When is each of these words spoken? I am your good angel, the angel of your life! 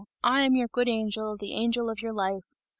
I 0.23 0.41
am 0.45 0.55
your 0.55 0.67
good 0.67 0.89
angel, 0.89 1.37
the 1.37 1.53
angel 1.53 1.87
of 1.87 2.01
your 2.01 2.11
life! 2.11 2.55